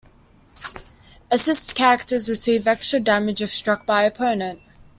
[1.29, 4.59] Assist characters receive extra damage if struck by the opponent.